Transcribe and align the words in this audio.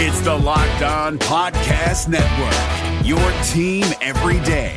It's 0.00 0.20
the 0.20 0.32
Locked 0.32 0.82
On 0.82 1.18
Podcast 1.18 2.06
Network, 2.06 3.04
your 3.04 3.18
team 3.48 3.84
every 4.00 4.38
day. 4.44 4.76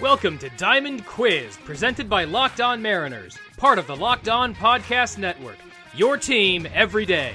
Welcome 0.00 0.38
to 0.38 0.48
Diamond 0.56 1.04
Quiz, 1.04 1.58
presented 1.66 2.08
by 2.08 2.24
Locked 2.24 2.62
On 2.62 2.80
Mariners, 2.80 3.36
part 3.58 3.78
of 3.78 3.86
the 3.86 3.96
Locked 3.96 4.30
On 4.30 4.54
Podcast 4.54 5.18
Network. 5.18 5.58
Your 5.94 6.16
team 6.16 6.66
every 6.72 7.04
day. 7.04 7.34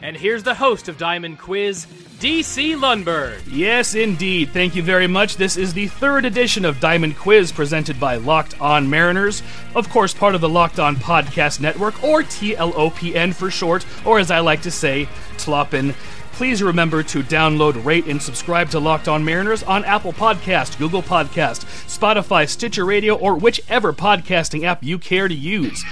And 0.00 0.16
here's 0.16 0.42
the 0.42 0.54
host 0.54 0.88
of 0.88 0.96
Diamond 0.96 1.38
Quiz, 1.38 1.86
DC 2.24 2.74
Lundberg. 2.74 3.42
Yes, 3.50 3.94
indeed. 3.94 4.48
Thank 4.48 4.74
you 4.74 4.82
very 4.82 5.06
much. 5.06 5.36
This 5.36 5.58
is 5.58 5.74
the 5.74 5.88
third 5.88 6.24
edition 6.24 6.64
of 6.64 6.80
Diamond 6.80 7.18
Quiz 7.18 7.52
presented 7.52 8.00
by 8.00 8.16
Locked 8.16 8.58
On 8.62 8.88
Mariners. 8.88 9.42
Of 9.74 9.90
course, 9.90 10.14
part 10.14 10.34
of 10.34 10.40
the 10.40 10.48
Locked 10.48 10.78
On 10.78 10.96
Podcast 10.96 11.60
Network, 11.60 12.02
or 12.02 12.22
TLOPN 12.22 13.34
for 13.34 13.50
short, 13.50 13.84
or 14.06 14.18
as 14.18 14.30
I 14.30 14.40
like 14.40 14.62
to 14.62 14.70
say, 14.70 15.06
TLOPN. 15.36 15.92
Please 16.32 16.62
remember 16.62 17.02
to 17.02 17.22
download, 17.22 17.84
rate, 17.84 18.06
and 18.06 18.22
subscribe 18.22 18.70
to 18.70 18.80
Locked 18.80 19.06
On 19.06 19.22
Mariners 19.22 19.62
on 19.62 19.84
Apple 19.84 20.14
Podcast, 20.14 20.78
Google 20.78 21.02
Podcast, 21.02 21.66
Spotify, 21.86 22.48
Stitcher 22.48 22.86
Radio, 22.86 23.16
or 23.16 23.34
whichever 23.34 23.92
podcasting 23.92 24.64
app 24.64 24.82
you 24.82 24.98
care 24.98 25.28
to 25.28 25.34
use. 25.34 25.84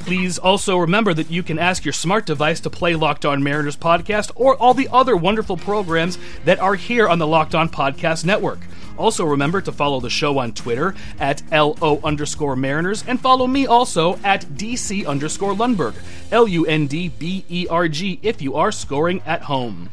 Please 0.00 0.38
also 0.38 0.76
remember 0.76 1.14
that 1.14 1.30
you 1.30 1.42
can 1.42 1.58
ask 1.58 1.84
your 1.84 1.92
smart 1.92 2.26
device 2.26 2.58
to 2.60 2.70
play 2.70 2.96
Locked 2.96 3.24
On 3.24 3.42
Mariners 3.42 3.76
podcast 3.76 4.32
or 4.34 4.56
all 4.56 4.74
the 4.74 4.88
other 4.90 5.16
wonderful 5.16 5.56
programs 5.56 6.18
that 6.44 6.58
are 6.58 6.74
here 6.74 7.06
on 7.08 7.18
the 7.18 7.26
Locked 7.26 7.54
On 7.54 7.68
Podcast 7.68 8.24
Network. 8.24 8.58
Also, 8.98 9.24
remember 9.24 9.60
to 9.60 9.72
follow 9.72 10.00
the 10.00 10.10
show 10.10 10.38
on 10.38 10.52
Twitter 10.52 10.94
at 11.20 11.42
LO 11.52 12.00
underscore 12.02 12.56
Mariners 12.56 13.04
and 13.06 13.20
follow 13.20 13.46
me 13.46 13.66
also 13.66 14.18
at 14.24 14.42
DC 14.46 15.06
underscore 15.06 15.54
Lundberg, 15.54 15.94
L 16.32 16.48
U 16.48 16.66
N 16.66 16.86
D 16.86 17.08
B 17.08 17.44
E 17.48 17.66
R 17.70 17.86
G, 17.88 18.18
if 18.22 18.42
you 18.42 18.56
are 18.56 18.72
scoring 18.72 19.22
at 19.24 19.42
home. 19.42 19.90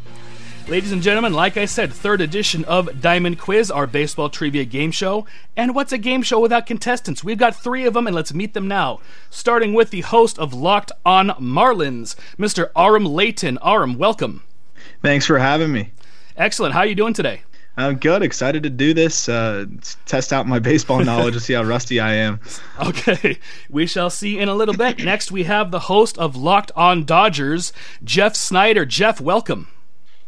Ladies 0.69 0.91
and 0.91 1.01
gentlemen, 1.01 1.31
like 1.31 1.55
I 1.55 1.63
said, 1.63 1.93
third 1.93 2.19
edition 2.19 2.65
of 2.65 2.99
Diamond 2.99 3.39
Quiz, 3.39 3.71
our 3.71 3.87
baseball 3.87 4.29
trivia 4.29 4.65
game 4.65 4.91
show. 4.91 5.25
And 5.55 5.73
what's 5.73 5.93
a 5.93 5.97
game 5.97 6.21
show 6.21 6.41
without 6.41 6.65
contestants? 6.65 7.23
We've 7.23 7.37
got 7.37 7.55
three 7.55 7.85
of 7.85 7.93
them, 7.93 8.05
and 8.05 8.13
let's 8.13 8.33
meet 8.33 8.53
them 8.53 8.67
now. 8.67 8.99
Starting 9.29 9.73
with 9.73 9.91
the 9.91 10.01
host 10.01 10.37
of 10.37 10.53
Locked 10.53 10.91
On 11.05 11.29
Marlins, 11.39 12.17
Mr. 12.37 12.69
Aram 12.75 13.05
Leighton. 13.05 13.57
Aram, 13.63 13.97
welcome. 13.97 14.43
Thanks 15.01 15.25
for 15.25 15.39
having 15.39 15.71
me. 15.71 15.91
Excellent. 16.35 16.73
How 16.73 16.81
are 16.81 16.85
you 16.85 16.95
doing 16.95 17.13
today? 17.13 17.43
I'm 17.77 17.95
good. 17.95 18.21
Excited 18.21 18.63
to 18.63 18.69
do 18.69 18.93
this. 18.93 19.29
Uh, 19.29 19.67
test 20.05 20.33
out 20.33 20.47
my 20.47 20.59
baseball 20.59 21.01
knowledge 21.01 21.35
to 21.35 21.39
see 21.39 21.53
how 21.53 21.63
rusty 21.63 22.01
I 22.01 22.15
am. 22.15 22.41
Okay, 22.79 23.39
we 23.69 23.87
shall 23.87 24.09
see 24.09 24.37
in 24.37 24.49
a 24.49 24.53
little 24.53 24.75
bit. 24.75 24.99
Next, 24.99 25.31
we 25.31 25.45
have 25.45 25.71
the 25.71 25.79
host 25.79 26.17
of 26.17 26.35
Locked 26.35 26.73
On 26.75 27.05
Dodgers, 27.05 27.71
Jeff 28.03 28.35
Snider. 28.35 28.85
Jeff, 28.85 29.21
welcome. 29.21 29.69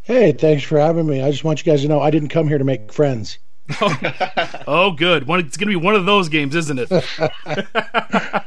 Hey, 0.10 0.32
thanks 0.32 0.64
for 0.64 0.80
having 0.80 1.06
me. 1.06 1.22
I 1.22 1.30
just 1.30 1.44
want 1.44 1.64
you 1.64 1.72
guys 1.72 1.84
to 1.84 1.88
know 1.88 2.02
I 2.02 2.10
didn't 2.10 2.30
come 2.30 2.48
here 2.48 2.58
to 2.58 2.64
make 2.64 2.92
friends. 2.92 3.38
oh, 4.68 4.92
good. 4.98 5.28
One, 5.28 5.40
it's 5.40 5.56
going 5.56 5.72
to 5.72 5.80
be 5.80 5.86
one 5.86 5.94
of 5.94 6.08
those 6.08 6.30
games, 6.30 6.56
isn't 6.56 6.80
it? 6.80 6.92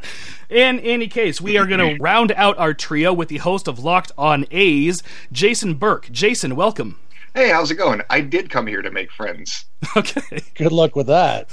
In 0.51 0.81
any 0.81 1.07
case, 1.07 1.41
we 1.41 1.57
are 1.59 1.67
going 1.69 1.79
to 1.79 2.03
round 2.03 2.33
out 2.33 2.59
our 2.59 2.75
trio 2.75 3.13
with 3.13 3.29
the 3.29 3.37
host 3.37 3.69
of 3.69 3.79
Locked 3.79 4.11
On 4.19 4.45
A's, 4.51 5.05
Jason 5.31 5.75
Burke. 5.75 6.11
Jason, 6.11 6.57
welcome. 6.57 6.99
Hey, 7.35 7.49
how's 7.49 7.71
it 7.71 7.77
going? 7.77 8.03
I 8.11 8.21
did 8.21 8.51
come 8.51 8.67
here 8.67 8.83
to 8.83 8.91
make 8.91 9.11
friends. 9.11 9.65
Okay. 9.97 10.41
Good 10.55 10.73
luck 10.73 10.97
with 10.97 11.09
that. 11.09 11.51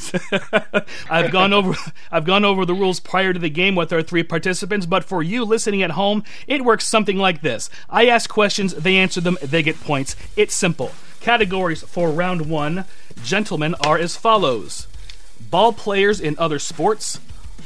I've 1.09 1.31
gone 1.31 1.51
over 1.51 1.75
I've 2.11 2.25
gone 2.25 2.45
over 2.45 2.63
the 2.63 2.75
rules 2.75 2.99
prior 2.99 3.33
to 3.33 3.39
the 3.39 3.49
game 3.49 3.75
with 3.75 3.91
our 3.91 4.03
three 4.03 4.23
participants, 4.23 4.85
but 4.85 5.03
for 5.03 5.21
you 5.23 5.43
listening 5.43 5.81
at 5.81 5.91
home, 5.91 6.23
it 6.47 6.63
works 6.63 6.87
something 6.87 7.17
like 7.17 7.41
this. 7.41 7.69
I 7.89 8.07
ask 8.07 8.29
questions, 8.29 8.75
they 8.75 8.97
answer 8.97 9.19
them, 9.19 9.37
they 9.41 9.63
get 9.63 9.81
points. 9.81 10.15
It's 10.37 10.53
simple. 10.53 10.91
Categories 11.19 11.81
for 11.81 12.11
round 12.11 12.49
1, 12.49 12.85
gentlemen, 13.23 13.75
are 13.85 13.97
as 13.97 14.15
follows. 14.15 14.87
Ball 15.49 15.73
players 15.73 16.21
in 16.21 16.37
other 16.37 16.59
sports, 16.59 17.19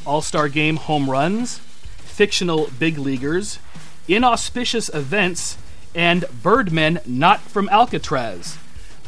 All-Star 0.06 0.48
game 0.48 0.78
home 0.78 1.10
runs, 1.10 1.60
fictional 1.60 2.70
big 2.80 2.98
leaguers, 2.98 3.60
inauspicious 4.08 4.90
events, 4.90 5.58
and 5.96 6.26
Birdmen 6.42 7.00
not 7.06 7.42
from 7.42 7.70
Alcatraz. 7.70 8.58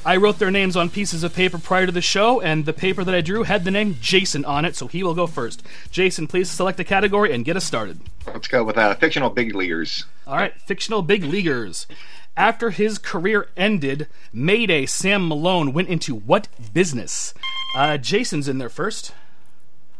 I 0.05 0.17
wrote 0.17 0.37
their 0.37 0.51
names 0.51 0.75
on 0.75 0.91
pieces 0.91 1.23
of 1.23 1.33
paper 1.33 1.57
prior 1.57 1.87
to 1.87 1.91
the 1.91 1.99
show, 1.99 2.39
and 2.39 2.65
the 2.65 2.73
paper 2.73 3.03
that 3.03 3.15
I 3.15 3.21
drew 3.21 3.41
had 3.41 3.63
the 3.63 3.71
name 3.71 3.97
Jason 3.99 4.45
on 4.45 4.63
it, 4.63 4.75
so 4.75 4.85
he 4.85 5.01
will 5.01 5.15
go 5.15 5.25
first. 5.25 5.63
Jason, 5.89 6.27
please 6.27 6.49
select 6.49 6.79
a 6.79 6.83
category 6.83 7.33
and 7.33 7.43
get 7.43 7.57
us 7.57 7.65
started. 7.65 7.99
Let's 8.27 8.47
go 8.47 8.63
with 8.63 8.77
uh, 8.77 8.93
fictional 8.95 9.31
big 9.31 9.55
leaguers. 9.55 10.05
All 10.27 10.35
right, 10.35 10.53
fictional 10.61 11.01
big 11.01 11.23
leaguers. 11.23 11.87
After 12.37 12.69
his 12.69 12.99
career 12.99 13.47
ended, 13.57 14.07
Mayday 14.31 14.85
Sam 14.85 15.27
Malone 15.27 15.73
went 15.73 15.89
into 15.89 16.13
what 16.13 16.49
business? 16.71 17.33
Uh, 17.75 17.97
Jason's 17.97 18.47
in 18.47 18.59
there 18.59 18.69
first. 18.69 19.11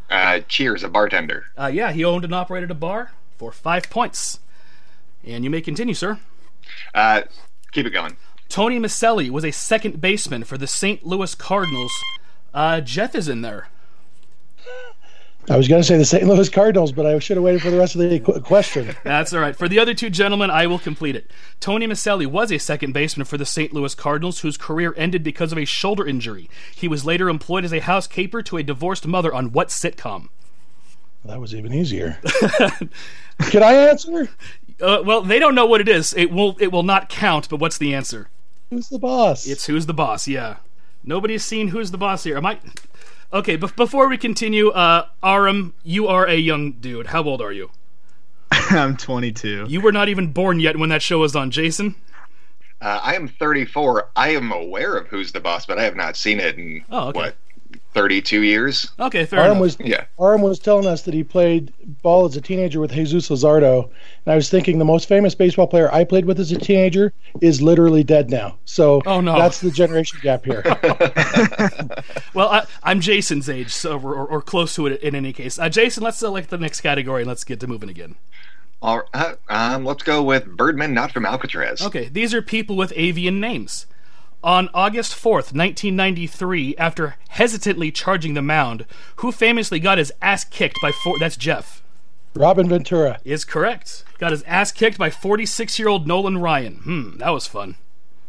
Uh, 0.10 0.42
cheers, 0.48 0.84
a 0.84 0.90
bartender. 0.90 1.46
Uh, 1.58 1.72
yeah, 1.74 1.92
he 1.92 2.06
owned 2.06 2.24
and 2.24 2.36
operated 2.36 2.70
a 2.70 2.76
bar 2.76 3.12
for 3.38 3.52
five 3.52 3.90
points. 3.90 4.40
And 5.24 5.44
you 5.44 5.50
may 5.50 5.62
continue, 5.62 5.96
sir. 5.96 6.20
Uh, 6.94 7.24
keep 7.72 7.86
it 7.86 7.92
going. 7.92 8.18
Tony 8.50 8.80
Micelli 8.80 9.30
was 9.30 9.44
a 9.44 9.52
second 9.52 10.00
baseman 10.00 10.44
for 10.44 10.58
the 10.58 10.68
St. 10.68 11.06
Louis 11.06 11.34
Cardinals. 11.36 11.92
Uh, 12.54 12.80
Jeff 12.82 13.16
is 13.16 13.28
in 13.28 13.42
there. 13.42 13.68
I 15.48 15.58
was 15.58 15.68
going 15.68 15.80
to 15.80 15.88
say 15.88 15.98
the 15.98 16.06
St. 16.06 16.24
Louis 16.24 16.50
Cardinals, 16.50 16.92
but 16.92 17.06
I 17.06 17.20
should 17.20 17.38
have 17.38 17.44
waited 17.44 17.62
for 17.62 17.70
the 17.70 17.78
rest 17.78 17.94
of 17.94 18.02
the 18.02 18.20
qu- 18.20 18.40
question. 18.40 18.96
That's 19.04 19.32
all 19.32 19.40
right. 19.40 19.56
For 19.56 19.68
the 19.68 19.78
other 19.78 19.94
two 19.94 20.10
gentlemen, 20.10 20.50
I 20.50 20.66
will 20.66 20.80
complete 20.80 21.16
it. 21.16 21.30
Tony 21.60 21.86
Micelli 21.86 22.26
was 22.26 22.52
a 22.52 22.58
second 22.58 22.94
baseman 22.94 23.26
for 23.26 23.38
the 23.38 23.46
St. 23.46 23.72
Louis 23.72 23.94
Cardinals, 23.94 24.40
whose 24.40 24.58
career 24.58 24.96
ended 24.98 25.24
because 25.24 25.52
of 25.52 25.60
a 25.60 25.66
shoulder 25.66 26.08
injury. 26.08 26.50
He 26.76 26.88
was 26.88 27.06
later 27.06 27.30
employed 27.30 27.64
as 27.64 27.74
a 27.74 27.80
housekeeper 27.80 28.42
to 28.42 28.58
a 28.58 28.64
divorced 28.64 29.06
mother 29.06 29.32
on 29.32 29.52
what 29.52 29.68
sitcom? 29.68 30.30
That 31.26 31.40
was 31.40 31.54
even 31.54 31.74
easier. 31.74 32.18
Can 33.50 33.62
I 33.64 33.74
answer? 33.74 34.30
Uh, 34.82 35.02
well, 35.06 35.22
they 35.22 35.40
don't 35.40 35.56
know 35.56 35.66
what 35.66 35.82
it 35.82 35.88
is. 35.90 36.14
It 36.16 36.32
will. 36.32 36.56
It 36.60 36.68
will 36.72 36.84
not 36.84 37.10
count. 37.10 37.50
But 37.50 37.60
what's 37.60 37.78
the 37.78 37.94
answer? 37.94 38.30
Who's 38.70 38.90
the 38.90 39.00
boss? 39.00 39.48
It's 39.48 39.66
who's 39.68 39.86
the 39.86 39.94
boss. 39.94 40.28
Yeah. 40.28 40.58
Nobody's 41.04 41.46
seen 41.46 41.70
who's 41.70 41.92
the 41.92 41.98
boss 41.98 42.24
here. 42.24 42.36
Am 42.38 42.46
I? 42.46 42.60
Okay. 43.32 43.56
But 43.56 43.76
before 43.76 44.08
we 44.10 44.18
continue, 44.18 44.70
uh, 44.70 45.08
Aram, 45.24 45.74
you 45.84 46.08
are 46.08 46.26
a 46.28 46.36
young 46.36 46.74
dude. 46.74 47.08
How 47.08 47.24
old 47.24 47.42
are 47.42 47.52
you? 47.54 47.70
I'm 48.52 48.98
22. 48.98 49.66
You 49.70 49.82
were 49.82 49.92
not 49.92 50.10
even 50.10 50.32
born 50.32 50.60
yet 50.60 50.78
when 50.78 50.90
that 50.90 51.02
show 51.02 51.20
was 51.20 51.36
on. 51.36 51.52
Jason. 51.52 51.96
Uh, 52.82 53.00
I 53.02 53.16
am 53.16 53.28
34. 53.28 54.10
I 54.16 54.30
am 54.30 54.52
aware 54.52 54.96
of 54.98 55.08
Who's 55.08 55.32
the 55.32 55.40
Boss, 55.40 55.66
but 55.66 55.80
I 55.80 55.84
have 55.84 55.96
not 55.96 56.16
seen 56.18 56.40
it 56.40 56.58
in 56.58 56.84
Oh, 56.92 57.08
okay. 57.10 57.18
what 57.20 57.36
32 57.96 58.44
years. 58.44 58.92
Okay. 59.00 59.26
Fair 59.26 59.40
Aram 59.40 59.52
enough. 59.54 59.62
was 59.62 59.78
Yeah. 59.80 60.04
Aram 60.20 60.42
was 60.42 60.60
telling 60.60 60.86
us 60.86 61.02
that 61.04 61.14
he 61.14 61.24
played 61.24 61.74
ball 62.04 62.26
as 62.26 62.36
a 62.36 62.42
teenager 62.42 62.80
with 62.80 62.92
Jesus 62.92 63.30
Luzardo, 63.30 63.86
and 64.26 64.34
I 64.34 64.36
was 64.36 64.50
thinking 64.50 64.78
the 64.78 64.86
most 64.86 65.08
famous 65.08 65.34
baseball 65.34 65.66
player 65.66 65.92
I 65.92 66.04
played 66.04 66.26
with 66.26 66.40
as 66.40 66.52
a 66.52 66.60
teenager 66.60 67.14
is 67.42 67.62
literally 67.62 68.04
dead 68.04 68.30
now. 68.30 68.58
So 68.66 69.02
Oh, 69.06 69.22
no. 69.22 69.38
that's 69.38 69.62
the 69.62 69.72
generation 69.72 70.20
gap 70.22 70.46
here. 70.46 70.62
Well, 72.34 72.50
I, 72.50 72.66
I'm 72.84 73.00
Jason's 73.00 73.48
age, 73.48 73.72
so 73.72 73.98
or, 73.98 74.26
or 74.28 74.42
close 74.42 74.76
to 74.76 74.88
it 74.88 75.02
in 75.02 75.16
any 75.16 75.32
case. 75.32 75.58
Uh, 75.58 75.70
Jason, 75.70 76.04
let's 76.04 76.18
select 76.18 76.50
the 76.50 76.58
next 76.58 76.82
category 76.82 77.22
and 77.22 77.30
let's 77.30 77.46
get 77.46 77.62
to 77.62 77.68
moving 77.68 77.90
again. 77.90 78.16
All 78.82 79.04
right, 79.14 79.38
um, 79.48 79.86
let's 79.86 80.04
go 80.04 80.22
with 80.22 80.46
Birdman 80.46 80.94
not 80.94 81.14
from 81.14 81.26
Alcatraz. 81.26 81.82
Okay, 81.82 82.10
these 82.10 82.34
are 82.34 82.42
people 82.42 82.76
with 82.76 82.92
avian 82.98 83.40
names. 83.40 83.86
On 84.46 84.70
August 84.76 85.14
4th, 85.14 85.56
1993, 85.56 86.76
after 86.78 87.16
hesitantly 87.30 87.92
charging 87.92 88.36
the 88.36 88.44
mound, 88.44 88.86
who 89.16 89.32
famously 89.32 89.80
got 89.80 89.98
his 89.98 90.14
ass 90.22 90.44
kicked 90.44 90.78
by 90.84 90.92
four. 91.04 91.18
That's 91.18 91.36
Jeff. 91.36 91.82
Robin 92.36 92.70
Ventura. 92.70 93.20
Is 93.26 93.44
correct. 93.44 94.04
Got 94.20 94.34
his 94.34 94.44
ass 94.44 94.72
kicked 94.72 95.00
by 95.00 95.10
46 95.10 95.80
year 95.80 95.88
old 95.88 96.06
Nolan 96.06 96.38
Ryan. 96.38 96.76
Hmm, 96.76 97.18
that 97.18 97.32
was 97.32 97.48
fun. 97.48 97.74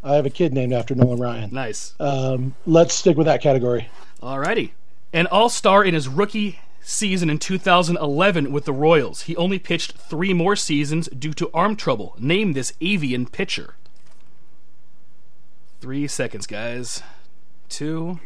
I 0.02 0.14
have 0.14 0.24
a 0.24 0.30
kid 0.30 0.54
named 0.54 0.72
after 0.72 0.94
Nolan 0.94 1.20
Ryan. 1.20 1.50
Nice. 1.52 1.94
Um, 2.00 2.54
let's 2.64 2.94
stick 2.94 3.18
with 3.18 3.26
that 3.26 3.42
category. 3.42 3.90
Alrighty. 4.22 4.70
An 5.12 5.26
all 5.26 5.50
star 5.50 5.84
in 5.84 5.92
his 5.92 6.08
rookie 6.08 6.60
season 6.80 7.28
in 7.28 7.38
2011 7.38 8.52
with 8.52 8.64
the 8.64 8.72
Royals. 8.72 9.22
He 9.22 9.36
only 9.36 9.58
pitched 9.58 9.92
three 9.92 10.32
more 10.32 10.56
seasons 10.56 11.08
due 11.08 11.34
to 11.34 11.50
arm 11.52 11.76
trouble. 11.76 12.16
Name 12.18 12.54
this 12.54 12.72
avian 12.80 13.26
pitcher. 13.26 13.74
Three 15.86 16.08
seconds, 16.08 16.48
guys. 16.48 17.04
Two. 17.68 18.18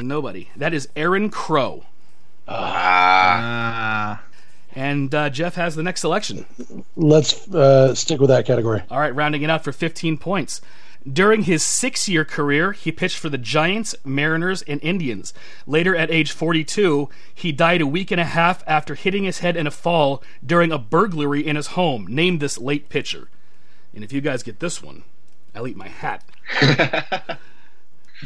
Nobody. 0.00 0.50
That 0.54 0.72
is 0.72 0.88
Aaron 0.94 1.30
Crow. 1.30 1.86
Ah. 2.46 4.22
And 4.72 5.12
uh, 5.12 5.30
Jeff 5.30 5.56
has 5.56 5.74
the 5.74 5.82
next 5.82 6.02
selection. 6.02 6.46
Let's 6.94 7.52
uh, 7.52 7.92
stick 7.96 8.20
with 8.20 8.28
that 8.30 8.46
category. 8.46 8.84
All 8.88 9.00
right, 9.00 9.12
rounding 9.12 9.42
it 9.42 9.50
out 9.50 9.64
for 9.64 9.72
15 9.72 10.16
points. 10.16 10.60
During 11.12 11.42
his 11.42 11.64
six 11.64 12.08
year 12.08 12.24
career, 12.24 12.70
he 12.70 12.92
pitched 12.92 13.18
for 13.18 13.28
the 13.28 13.36
Giants, 13.36 13.96
Mariners, 14.04 14.62
and 14.62 14.80
Indians. 14.80 15.34
Later, 15.66 15.96
at 15.96 16.08
age 16.08 16.30
42, 16.30 17.08
he 17.34 17.50
died 17.50 17.80
a 17.80 17.86
week 17.86 18.12
and 18.12 18.20
a 18.20 18.24
half 18.24 18.62
after 18.64 18.94
hitting 18.94 19.24
his 19.24 19.40
head 19.40 19.56
in 19.56 19.66
a 19.66 19.72
fall 19.72 20.22
during 20.46 20.70
a 20.70 20.78
burglary 20.78 21.44
in 21.44 21.56
his 21.56 21.68
home. 21.68 22.06
Name 22.06 22.38
this 22.38 22.58
late 22.58 22.88
pitcher. 22.88 23.28
And 23.92 24.04
if 24.04 24.12
you 24.12 24.20
guys 24.20 24.44
get 24.44 24.60
this 24.60 24.80
one, 24.80 25.02
I'll 25.58 25.66
eat 25.66 25.76
my 25.76 25.88
hat. 25.88 26.22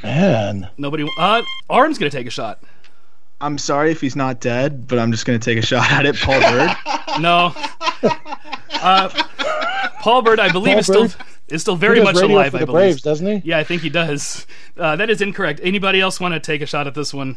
Man, 0.03 0.69
Nobody. 0.77 1.09
Uh, 1.19 1.43
Aram's 1.71 1.99
going 1.99 2.11
to 2.11 2.17
take 2.17 2.27
a 2.27 2.31
shot. 2.31 2.63
I'm 3.41 3.57
sorry 3.59 3.91
if 3.91 4.01
he's 4.01 4.15
not 4.15 4.41
dead, 4.41 4.87
but 4.87 4.99
I'm 5.01 5.11
just 5.11 5.27
gonna 5.27 5.39
take 5.41 5.59
a 5.59 5.63
shot 5.63 5.91
at 5.91 6.07
it. 6.07 6.15
Paul 6.17 6.39
Byrd. 6.41 6.71
No. 7.21 7.53
Uh, 8.71 9.09
Paul 10.01 10.23
Byrd, 10.23 10.39
I 10.39 10.53
believe, 10.53 10.75
Paul 10.75 10.79
is 10.79 10.87
still 10.87 11.09
is 11.49 11.61
still 11.63 11.75
very 11.77 12.01
much 12.03 12.15
radio 12.15 12.37
alive. 12.37 12.53
for 12.53 12.59
I 12.59 12.61
the 12.61 12.67
believe. 12.67 12.79
Braves, 12.93 13.03
doesn't 13.03 13.27
he? 13.27 13.43
Yeah, 13.49 13.59
I 13.59 13.65
think 13.65 13.83
he 13.83 13.91
does. 13.91 14.47
Uh, 14.77 14.95
that 14.97 15.11
is 15.11 15.21
incorrect. 15.21 15.59
Anybody 15.63 16.01
else 16.01 16.21
want 16.21 16.35
to 16.35 16.41
take 16.41 16.63
a 16.63 16.67
shot 16.67 16.87
at 16.87 16.95
this 16.95 17.13
one? 17.13 17.37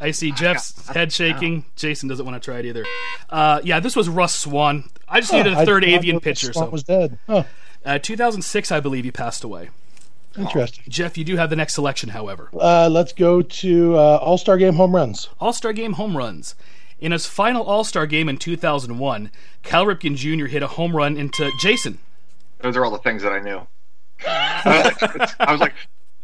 I 0.00 0.10
see 0.10 0.32
Jeff's 0.32 0.88
head 0.88 1.12
shaking. 1.12 1.64
Jason 1.76 2.08
doesn't 2.08 2.26
want 2.26 2.42
to 2.42 2.44
try 2.44 2.58
it 2.58 2.66
either. 2.66 2.84
Uh, 3.30 3.60
yeah, 3.62 3.78
this 3.78 3.94
was 3.94 4.08
Russ 4.08 4.34
Swan. 4.34 4.90
I 5.08 5.20
just 5.20 5.32
needed 5.32 5.54
Oh, 5.54 5.58
a 5.58 5.60
I 5.60 5.64
third 5.64 5.80
did 5.84 5.90
avian 5.90 6.16
know 6.16 6.20
pitcher. 6.20 6.52
Swan 6.52 6.66
So, 6.66 6.70
was 6.70 6.82
dead. 6.82 7.18
Huh, 7.28 7.44
uh, 7.84 7.98
2006, 7.98 8.72
I 8.72 8.80
believe 8.80 9.04
he 9.04 9.10
passed 9.12 9.44
away. 9.44 9.70
interesting. 10.36 10.84
Jeff, 10.88 11.16
you 11.16 11.24
do 11.24 11.36
have 11.36 11.50
the 11.50 11.56
next 11.56 11.74
selection, 11.74 12.10
however. 12.10 12.48
Uh, 12.52 12.88
let's 12.90 13.12
go 13.12 13.42
to 13.42 13.96
uh, 13.96 14.18
All 14.22 14.38
Star 14.38 14.56
Game 14.58 14.74
home 14.74 14.94
runs. 14.94 15.28
All 15.40 15.52
Star 15.52 15.72
Game 15.72 15.94
home 15.94 16.16
runs. 16.16 16.54
In 16.98 17.12
his 17.12 17.26
final 17.26 17.62
All 17.62 17.84
Star 17.84 18.06
game 18.06 18.26
in 18.28 18.38
2001, 18.38 19.30
Cal 19.62 19.84
Ripken 19.84 20.16
Jr. 20.16 20.46
hit 20.46 20.62
a 20.62 20.66
home 20.66 20.96
run 20.96 21.16
into 21.18 21.50
Jason. 21.60 21.98
Those 22.60 22.74
are 22.76 22.84
all 22.86 22.90
the 22.90 22.98
things 22.98 23.22
that 23.22 23.32
I 23.32 23.40
knew. 23.40 23.66
I 24.26 25.52
was 25.52 25.60
like, 25.60 25.74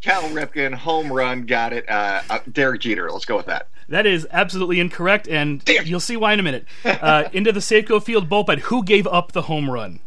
Cal 0.00 0.22
Ripken, 0.30 0.72
home 0.74 1.12
run, 1.12 1.44
got 1.44 1.74
it. 1.74 1.86
Uh, 1.88 2.22
uh, 2.30 2.38
Derek 2.50 2.80
Jeter, 2.80 3.10
let's 3.10 3.26
go 3.26 3.36
with 3.36 3.46
that. 3.46 3.68
That 3.90 4.06
is 4.06 4.26
absolutely 4.30 4.80
incorrect, 4.80 5.28
and 5.28 5.62
you'll 5.84 6.00
see 6.00 6.16
why 6.16 6.32
in 6.32 6.40
a 6.40 6.42
minute. 6.42 6.64
Uh, 6.84 7.28
into 7.34 7.52
the 7.52 7.60
Safeco 7.60 8.02
Field 8.02 8.30
bullpen. 8.30 8.60
Who 8.60 8.82
gave 8.82 9.06
up 9.06 9.32
the 9.32 9.42
home 9.42 9.68
run? 9.68 10.00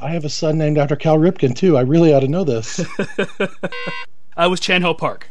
I 0.00 0.10
have 0.10 0.24
a 0.24 0.28
son 0.28 0.58
named 0.58 0.78
after 0.78 0.96
Cal 0.96 1.16
Ripken 1.18 1.56
too. 1.56 1.76
I 1.76 1.80
really 1.82 2.12
ought 2.12 2.20
to 2.20 2.28
know 2.28 2.44
this. 2.44 2.84
I 4.36 4.46
was 4.46 4.60
Chan 4.60 4.82
Ho 4.82 4.92
Park. 4.94 5.30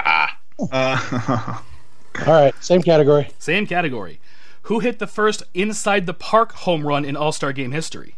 Ah, 0.00 0.38
Uh, 0.72 1.60
All 2.26 2.32
right, 2.32 2.54
same 2.64 2.82
category. 2.82 3.28
Same 3.38 3.66
category. 3.66 4.20
Who 4.62 4.80
hit 4.80 4.98
the 4.98 5.06
first 5.06 5.42
inside 5.54 6.06
the 6.06 6.14
park 6.14 6.52
home 6.52 6.86
run 6.86 7.04
in 7.04 7.14
All 7.16 7.30
Star 7.30 7.52
Game 7.52 7.72
history? 7.72 8.16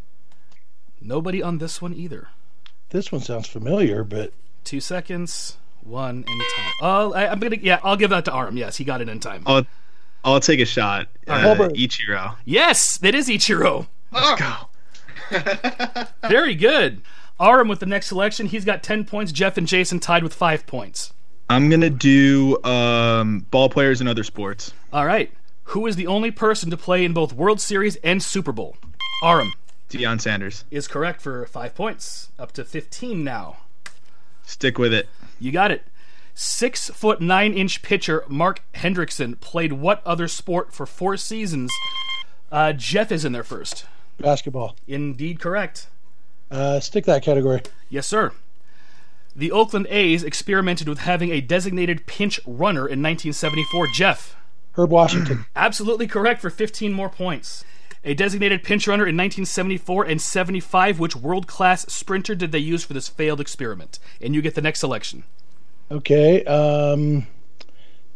Nobody 1.01 1.43
on 1.43 1.59
this 1.59 1.81
one 1.81 1.93
either. 1.93 2.29
This 2.89 3.11
one 3.11 3.21
sounds 3.21 3.47
familiar, 3.47 4.03
but 4.03 4.33
Two 4.63 4.79
seconds. 4.79 5.57
One 5.83 6.17
in 6.17 6.25
time. 6.25 6.73
Oh, 6.81 7.13
I, 7.13 7.31
I'm 7.31 7.39
gonna. 7.39 7.57
Yeah, 7.61 7.79
I'll 7.83 7.95
give 7.95 8.09
that 8.09 8.25
to 8.25 8.35
Aram. 8.35 8.57
Yes, 8.57 8.77
he 8.77 8.83
got 8.83 9.01
it 9.01 9.09
in 9.09 9.19
time. 9.19 9.43
I'll, 9.45 9.65
I'll 10.23 10.39
take 10.39 10.59
a 10.59 10.65
shot. 10.65 11.07
Uh, 11.27 11.41
Ichiro. 11.69 12.35
Yes, 12.45 12.97
that 12.97 13.15
is 13.15 13.29
Ichiro. 13.29 13.87
Let's 14.11 14.39
go. 14.41 14.53
Very 16.27 16.55
good. 16.55 17.01
Aram 17.39 17.67
with 17.67 17.79
the 17.79 17.85
next 17.85 18.07
selection. 18.07 18.47
He's 18.47 18.65
got 18.65 18.83
10 18.83 19.05
points. 19.05 19.31
Jeff 19.31 19.57
and 19.57 19.67
Jason 19.67 19.99
tied 19.99 20.23
with 20.23 20.33
5 20.33 20.67
points. 20.67 21.13
I'm 21.49 21.69
gonna 21.69 21.89
do 21.89 22.61
um, 22.63 23.45
ball 23.49 23.69
players 23.69 24.01
and 24.01 24.09
other 24.09 24.23
sports. 24.23 24.71
All 24.93 25.05
right. 25.05 25.31
Who 25.65 25.87
is 25.87 25.95
the 25.95 26.07
only 26.07 26.31
person 26.31 26.69
to 26.69 26.77
play 26.77 27.05
in 27.05 27.13
both 27.13 27.33
World 27.33 27.61
Series 27.61 27.95
and 27.97 28.21
Super 28.21 28.51
Bowl? 28.51 28.75
Aram 29.23 29.53
Deion 29.89 30.21
Sanders. 30.21 30.65
is 30.69 30.87
correct 30.87 31.21
for 31.21 31.45
5 31.47 31.73
points. 31.75 32.29
Up 32.37 32.51
to 32.53 32.63
15 32.63 33.23
now. 33.23 33.57
Stick 34.43 34.77
with 34.77 34.93
it. 34.93 35.07
You 35.39 35.51
got 35.51 35.71
it. 35.71 35.83
Six 36.35 36.89
foot 36.91 37.19
nine 37.19 37.53
inch 37.53 37.81
pitcher 37.81 38.23
Mark 38.29 38.61
Hendrickson 38.75 39.39
played 39.39 39.73
what 39.73 40.01
other 40.05 40.27
sport 40.27 40.73
for 40.73 40.85
four 40.85 41.17
seasons? 41.17 41.71
Uh, 42.51 42.73
Jeff 42.73 43.11
is 43.11 43.25
in 43.25 43.31
there 43.33 43.43
first. 43.43 43.85
Basketball. 44.21 44.75
Indeed 44.87 45.39
correct. 45.39 45.87
Uh, 46.51 46.79
stick 46.79 47.05
that 47.05 47.23
category. 47.23 47.61
Yes, 47.89 48.07
sir. 48.07 48.31
The 49.35 49.51
Oakland 49.51 49.87
A's 49.89 50.23
experimented 50.23 50.89
with 50.89 50.99
having 50.99 51.31
a 51.31 51.41
designated 51.41 52.05
pinch 52.05 52.39
runner 52.45 52.81
in 52.81 53.01
1974. 53.01 53.87
Jeff. 53.93 54.35
Herb 54.73 54.89
Washington. 54.89 55.45
Absolutely 55.55 56.07
correct 56.07 56.41
for 56.41 56.49
15 56.49 56.91
more 56.91 57.09
points. 57.09 57.63
A 58.03 58.13
designated 58.13 58.63
pinch 58.63 58.87
runner 58.87 59.03
in 59.03 59.15
1974 59.15 60.05
and 60.05 60.21
75. 60.21 60.99
Which 60.99 61.15
world 61.15 61.47
class 61.47 61.81
sprinter 61.91 62.33
did 62.33 62.51
they 62.51 62.59
use 62.59 62.83
for 62.83 62.93
this 62.93 63.07
failed 63.07 63.39
experiment? 63.39 63.99
And 64.21 64.33
you 64.33 64.41
get 64.41 64.55
the 64.55 64.61
next 64.61 64.79
selection. 64.79 65.23
Okay. 65.91 66.43
Um, 66.45 67.27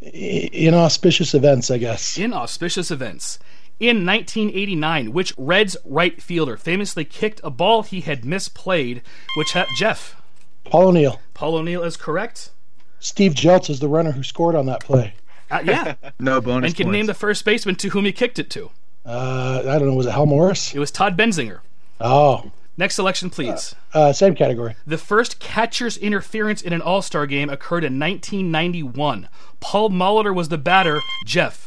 inauspicious 0.02 1.34
events, 1.34 1.70
I 1.70 1.78
guess. 1.78 2.18
Inauspicious 2.18 2.92
events. 2.92 3.40
In 3.80 4.06
1989, 4.06 5.12
which 5.14 5.34
Reds 5.38 5.76
right 5.84 6.22
fielder 6.22 6.56
famously 6.58 7.04
kicked 7.06 7.42
a 7.44 7.50
ball 7.50 7.84
he 7.84 8.02
had 8.02 8.22
misplayed? 8.24 9.02
Which 9.36 9.54
ha- 9.54 9.66
Jeff? 9.76 10.16
Paul 10.64 10.88
O'Neill. 10.90 11.20
Paul 11.34 11.56
O'Neill 11.56 11.84
is 11.84 11.98
correct. 11.98 12.52
Steve 13.00 13.34
Jeltz 13.34 13.70
is 13.70 13.80
the 13.82 13.90
runner 13.90 14.12
who 14.12 14.24
scored 14.24 14.56
on 14.56 14.66
that 14.68 14.82
play. 14.82 15.14
Uh, 15.52 15.62
yeah, 15.66 15.96
No 16.20 16.40
bonus 16.40 16.70
and 16.70 16.76
can 16.78 16.86
points. 16.86 16.94
name 16.94 17.06
the 17.08 17.14
first 17.14 17.44
baseman 17.44 17.76
to 17.76 17.90
whom 17.90 18.06
he 18.06 18.12
kicked 18.14 18.40
it 18.40 18.50
to. 18.52 18.70
Uh, 19.06 19.64
I 19.68 19.78
don't 19.80 19.88
know. 19.90 19.94
Was 19.96 20.06
it 20.06 20.12
Hal 20.14 20.26
Morris? 20.28 20.74
It 20.74 20.80
was 20.80 20.90
Todd 20.92 21.18
Benzinger. 21.18 21.60
Oh, 22.00 22.52
Next 22.78 22.96
selection, 22.96 23.30
please. 23.30 23.76
uh, 23.94 24.14
same 24.14 24.34
category. 24.34 24.76
The 24.88 24.98
first 24.98 25.40
catcher's 25.40 25.96
interference 25.98 26.62
in 26.62 26.74
an 26.74 26.82
All 26.82 27.02
Star 27.04 27.28
game 27.28 27.50
occurred 27.50 27.84
in 27.84 28.00
1991. 28.00 29.28
Paul 29.60 29.90
Molitor 29.92 30.34
was 30.34 30.50
the 30.50 30.58
batter. 30.58 31.00
Jeff. 31.26 31.63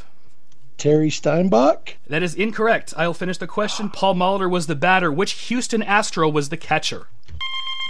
Terry 0.78 1.11
Steinbach. 1.11 1.96
That 2.08 2.23
is 2.23 2.34
incorrect. 2.34 2.93
I'll 2.96 3.14
finish 3.14 3.38
the 3.38 3.46
question. 3.46 3.88
Paul 3.90 4.14
Molitor 4.14 4.50
was 4.50 4.67
the 4.67 4.75
batter. 4.75 5.11
Which 5.11 5.32
Houston 5.49 5.82
Astro 5.82 6.28
was 6.28 6.49
the 6.50 6.56
catcher? 6.56 7.06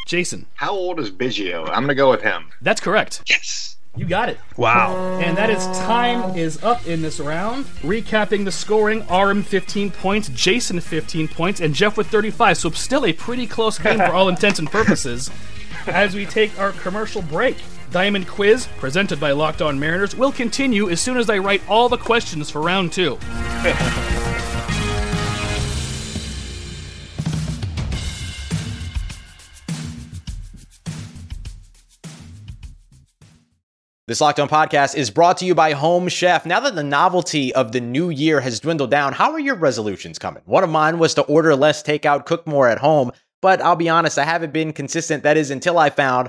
Jason. 0.07 0.47
how 0.55 0.71
old 0.71 1.01
is 1.01 1.11
Biggio? 1.11 1.63
I'm 1.69 1.81
going 1.81 1.89
to 1.89 1.95
go 1.97 2.11
with 2.11 2.23
him. 2.23 2.47
That's 2.63 2.81
correct. 2.81 3.23
Yes. 3.29 3.77
You 3.97 4.05
got 4.07 4.29
it. 4.29 4.39
wow. 4.57 5.19
And 5.19 5.37
that 5.37 5.51
is 5.51 5.65
time 5.79 6.37
is 6.37 6.63
up 6.63 6.87
in 6.87 7.03
this 7.03 7.19
round. 7.19 7.65
Recapping 7.83 8.45
the 8.45 8.53
scoring, 8.53 9.05
Aram 9.11 9.43
15 9.43 9.91
points, 9.91 10.29
Jason 10.29 10.79
15 10.81 11.27
points, 11.29 11.61
and 11.61 11.75
Jeff 11.75 11.97
with 11.97 12.07
35. 12.07 12.57
So 12.59 12.71
still 12.71 13.05
a 13.05 13.13
pretty 13.15 13.47
close 13.49 13.79
game 13.79 13.99
for 13.99 14.13
all 14.13 14.29
intents 14.29 14.59
and 14.61 14.71
purposes. 14.71 15.31
As 15.87 16.15
we 16.15 16.25
take 16.27 16.57
our 16.61 16.73
commercial 16.73 17.23
break, 17.23 17.57
Diamond 17.91 18.27
Quiz, 18.27 18.67
presented 18.79 19.21
by 19.21 19.33
Locked 19.33 19.63
On 19.63 19.79
Mariners, 19.79 20.15
will 20.15 20.33
continue 20.33 20.91
as 20.91 21.01
soon 21.01 21.17
as 21.17 21.31
I 21.31 21.39
write 21.39 21.63
all 21.69 21.89
the 21.89 21.97
questions 21.97 22.51
for 22.51 22.61
round 22.61 22.93
two. 22.93 23.19
This 34.09 34.21
Locked 34.21 34.39
On 34.39 34.49
podcast 34.49 34.95
is 34.95 35.11
brought 35.11 35.39
to 35.39 35.45
you 35.45 35.53
by 35.53 35.73
Home 35.73 36.07
Chef. 36.07 36.47
Now 36.47 36.61
that 36.61 36.77
the 36.77 36.85
novelty 36.85 37.53
of 37.53 37.73
the 37.73 37.81
new 37.81 38.09
year 38.09 38.41
has 38.41 38.61
dwindled 38.61 38.89
down, 38.89 39.13
how 39.13 39.33
are 39.33 39.41
your 39.41 39.57
resolutions 39.57 40.17
coming? 40.17 40.45
One 40.47 40.63
of 40.63 40.71
mine 40.71 41.01
was 41.01 41.15
to 41.15 41.23
order 41.23 41.57
less 41.57 41.83
takeout, 41.83 42.25
cook 42.25 42.47
more 42.47 42.69
at 42.69 42.79
home, 42.79 43.11
but 43.43 43.61
I'll 43.61 43.75
be 43.75 43.89
honest, 43.89 44.17
I 44.17 44.23
haven't 44.23 44.53
been 44.53 44.73
consistent. 44.73 45.25
That 45.25 45.37
is 45.37 45.51
until 45.51 45.77
I 45.77 45.91
found 45.91 46.29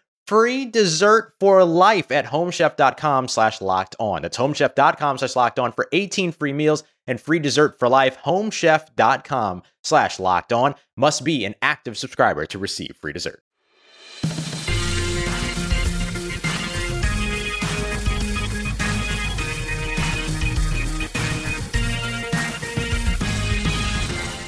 free 0.31 0.63
dessert 0.63 1.33
for 1.41 1.65
life 1.65 2.09
at 2.09 2.25
homechef.com 2.25 3.27
slash 3.27 3.59
locked 3.59 3.97
on. 3.99 4.21
That's 4.21 4.37
homechef.com 4.37 5.17
slash 5.17 5.35
locked 5.35 5.59
on 5.59 5.73
for 5.73 5.89
18 5.91 6.31
free 6.31 6.53
meals 6.53 6.85
and 7.05 7.19
free 7.19 7.39
dessert 7.39 7.77
for 7.77 7.89
life. 7.89 8.17
Homechef.com 8.19 9.63
slash 9.83 10.19
locked 10.21 10.53
on 10.53 10.75
must 10.95 11.25
be 11.25 11.43
an 11.43 11.55
active 11.61 11.97
subscriber 11.97 12.45
to 12.45 12.57
receive 12.57 12.95
free 13.01 13.11
dessert. 13.11 13.43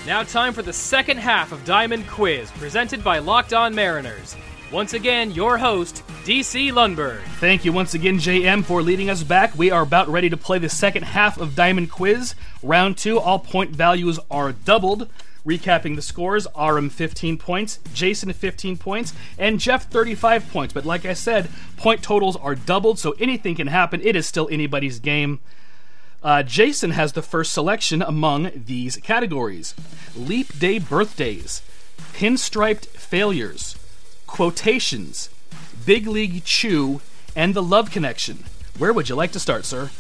Now, 0.06 0.24
time 0.24 0.54
for 0.54 0.62
the 0.62 0.72
second 0.72 1.18
half 1.18 1.52
of 1.52 1.66
Diamond 1.66 2.08
Quiz, 2.08 2.50
presented 2.52 3.04
by 3.04 3.20
Locked 3.20 3.52
On 3.52 3.75
Mariners. 3.75 4.38
Once 4.72 4.93
again, 4.93 5.32
your 5.32 5.58
host, 5.58 6.03
DC 6.24 6.72
Lundberg. 6.72 7.22
Thank 7.39 7.63
you 7.63 7.72
once 7.72 7.93
again, 7.93 8.17
JM, 8.17 8.63
for 8.63 8.82
leading 8.82 9.10
us 9.10 9.22
back. 9.22 9.55
We 9.55 9.70
are 9.70 9.84
about 9.84 10.08
ready 10.10 10.29
to 10.29 10.38
play 10.38 10.58
the 10.58 10.70
second 10.70 11.03
half 11.03 11.38
of 11.38 11.55
Diamond 11.55 11.91
Quiz. 11.91 12.34
Round 12.63 12.98
two, 12.98 13.20
all 13.20 13.39
point 13.39 13.72
values 13.72 14.20
are 14.32 14.51
doubled. 14.51 15.10
Recapping 15.46 15.96
the 15.96 16.01
scores 16.01 16.48
Aram 16.58 16.89
15 16.89 17.38
points, 17.38 17.79
Jason 17.93 18.32
15 18.32 18.77
points, 18.77 19.13
and 19.38 19.60
Jeff 19.60 19.89
35 19.89 20.50
points. 20.50 20.74
But 20.74 20.86
like 20.86 21.05
I 21.05 21.13
said, 21.13 21.50
point 21.75 22.01
totals 22.01 22.38
are 22.38 22.55
doubled, 22.55 22.98
so 22.98 23.12
anything 23.20 23.55
can 23.55 23.67
happen. 23.67 24.00
It 24.01 24.15
is 24.15 24.25
still 24.25 24.48
anybody's 24.50 25.00
game. 25.00 25.41
Uh, 26.24 26.41
Jason 26.41 26.91
has 26.91 27.12
the 27.12 27.22
first 27.22 27.51
selection 27.51 28.01
among 28.01 28.51
these 28.55 28.96
categories 28.98 29.75
Leap 30.15 30.58
Day 30.58 30.79
Birthdays, 30.79 31.62
Pinstriped 32.13 32.88
Failures, 32.88 33.75
Quotations, 34.34 35.30
Big 35.86 36.08
League 36.08 36.44
Chew, 36.44 37.02
and 37.36 37.54
The 37.54 37.62
Love 37.62 37.92
Connection. 37.92 38.46
Where 38.80 38.92
would 38.92 39.08
you 39.08 39.13
like 39.13 39.32
to 39.34 39.40
start, 39.40 39.63
sir? 39.63 39.92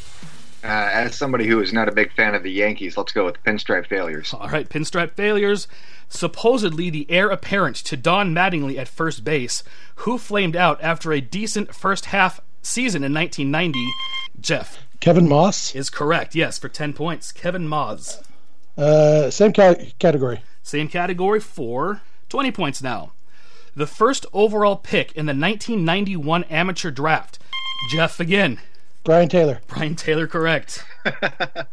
Uh, 0.63 0.89
as 0.91 1.13
somebody 1.15 1.45
who 1.45 1.61
is 1.61 1.71
not 1.71 1.87
a 1.87 1.91
big 1.91 2.11
fan 2.13 2.33
of 2.33 2.41
the 2.41 2.51
Yankees, 2.51 2.97
let's 2.97 3.11
go 3.11 3.25
with 3.25 3.43
pinstripe 3.43 3.85
failures. 3.85 4.33
All 4.33 4.49
right, 4.49 4.67
Pinstripe 4.67 5.11
Failures. 5.11 5.67
Supposedly 6.09 6.89
the 6.89 7.05
heir 7.11 7.29
apparent 7.29 7.75
to 7.75 7.95
Don 7.95 8.33
Mattingly 8.33 8.75
at 8.79 8.87
first 8.87 9.23
base, 9.23 9.61
who 9.97 10.17
flamed 10.17 10.55
out 10.55 10.81
after 10.81 11.11
a 11.11 11.21
decent 11.21 11.75
first 11.75 12.05
half 12.05 12.39
season 12.63 13.03
in 13.03 13.13
1990. 13.13 13.87
Jeff 14.41 14.79
Kevin 14.99 15.29
Maas. 15.29 15.75
is 15.75 15.91
correct, 15.91 16.33
yes, 16.33 16.57
for 16.57 16.69
10 16.69 16.93
points. 16.93 17.31
Kevin 17.31 17.67
Maas. 17.67 18.23
Uh, 18.75 19.29
same 19.29 19.53
ca- 19.53 19.75
category. 19.99 20.41
Same 20.63 20.87
category 20.87 21.39
for 21.39 22.01
20 22.29 22.51
points 22.51 22.81
now. 22.81 23.11
The 23.75 23.87
first 23.87 24.25
overall 24.33 24.75
pick 24.75 25.11
in 25.13 25.25
the 25.25 25.31
1991 25.31 26.43
amateur 26.45 26.91
draft. 26.91 27.39
Jeff 27.91 28.19
again. 28.19 28.59
Brien 29.03 29.27
Taylor. 29.27 29.61
Brien 29.67 29.95
Taylor 29.95 30.27
correct. 30.27 30.85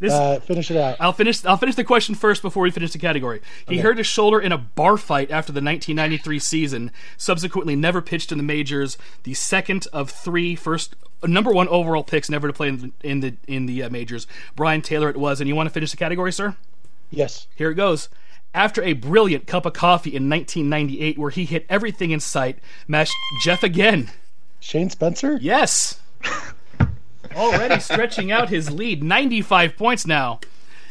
This 0.00 0.12
Uh, 0.12 0.38
finish 0.38 0.70
it 0.70 0.76
out. 0.76 0.96
I'll 1.00 1.12
finish 1.12 1.44
I'll 1.44 1.56
finish 1.56 1.74
the 1.74 1.82
question 1.82 2.14
first 2.14 2.40
before 2.40 2.62
we 2.62 2.70
finish 2.70 2.92
the 2.92 2.98
category. 2.98 3.40
He 3.68 3.78
hurt 3.78 3.98
his 3.98 4.06
shoulder 4.06 4.38
in 4.38 4.52
a 4.52 4.58
bar 4.58 4.96
fight 4.96 5.30
after 5.30 5.50
the 5.50 5.60
1993 5.60 6.38
season, 6.38 6.92
subsequently 7.16 7.74
never 7.74 8.00
pitched 8.00 8.30
in 8.30 8.38
the 8.38 8.44
majors, 8.44 8.96
the 9.24 9.34
second 9.34 9.88
of 9.92 10.10
three 10.10 10.54
first 10.54 10.94
number 11.24 11.50
1 11.50 11.66
overall 11.66 12.04
picks 12.04 12.30
never 12.30 12.46
to 12.46 12.52
play 12.52 12.68
in 12.68 12.78
the 12.78 12.92
in 13.02 13.20
the, 13.20 13.34
in 13.48 13.66
the 13.66 13.82
uh, 13.82 13.90
majors. 13.90 14.28
Brien 14.54 14.82
Taylor 14.82 15.10
it 15.10 15.16
was 15.16 15.40
and 15.40 15.48
you 15.48 15.56
want 15.56 15.68
to 15.68 15.72
finish 15.72 15.90
the 15.90 15.96
category, 15.96 16.32
sir? 16.32 16.54
Yes. 17.10 17.48
Here 17.56 17.70
it 17.70 17.74
goes. 17.74 18.08
After 18.54 18.82
a 18.82 18.94
brilliant 18.94 19.46
cup 19.46 19.66
of 19.66 19.74
coffee 19.74 20.10
in 20.10 20.28
1998 20.28 21.18
where 21.18 21.30
he 21.30 21.44
hit 21.44 21.66
everything 21.68 22.10
in 22.10 22.20
sight, 22.20 22.58
matched 22.86 23.14
Jeff 23.42 23.62
again. 23.62 24.10
Shane 24.60 24.90
Spencer. 24.90 25.38
Yes. 25.40 26.00
Already 27.36 27.80
stretching 27.80 28.32
out 28.32 28.48
his 28.48 28.70
lead, 28.70 29.04
95 29.04 29.76
points 29.76 30.06
now. 30.06 30.40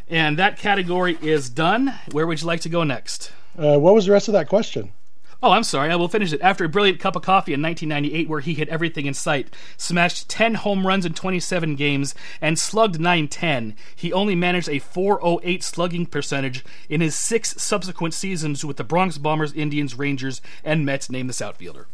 And 0.09 0.37
that 0.37 0.57
category 0.57 1.17
is 1.21 1.49
done. 1.49 1.93
Where 2.11 2.25
would 2.25 2.41
you 2.41 2.47
like 2.47 2.61
to 2.61 2.69
go 2.69 2.83
next? 2.83 3.31
Uh, 3.57 3.77
what 3.77 3.93
was 3.93 4.05
the 4.05 4.11
rest 4.11 4.27
of 4.27 4.33
that 4.33 4.47
question? 4.47 4.93
Oh, 5.41 5.51
I'm 5.51 5.63
sorry. 5.63 5.91
I 5.91 5.95
will 5.95 6.07
finish 6.07 6.33
it. 6.33 6.41
After 6.41 6.65
a 6.65 6.69
brilliant 6.69 6.99
cup 6.99 7.15
of 7.15 7.21
coffee 7.21 7.53
in 7.53 7.61
1998, 7.61 8.27
where 8.27 8.39
he 8.39 8.55
hit 8.55 8.69
everything 8.69 9.05
in 9.05 9.13
sight, 9.13 9.53
smashed 9.77 10.27
10 10.29 10.55
home 10.55 10.87
runs 10.87 11.05
in 11.05 11.13
27 11.13 11.75
games, 11.75 12.15
and 12.41 12.57
slugged 12.57 12.99
910, 12.99 13.75
he 13.95 14.11
only 14.11 14.33
managed 14.33 14.67
a 14.67 14.79
408 14.79 15.63
slugging 15.63 16.05
percentage 16.07 16.65
in 16.89 17.01
his 17.01 17.13
six 17.13 17.61
subsequent 17.61 18.15
seasons 18.15 18.65
with 18.65 18.77
the 18.77 18.83
Bronx 18.83 19.19
Bombers, 19.19 19.53
Indians, 19.53 19.95
Rangers, 19.95 20.41
and 20.63 20.85
Mets. 20.85 21.09
Name 21.09 21.27
this 21.27 21.41
outfielder. 21.41 21.87